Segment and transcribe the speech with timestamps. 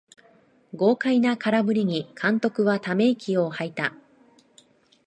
[0.75, 3.93] 豪快な空振りに監督はため息をはいた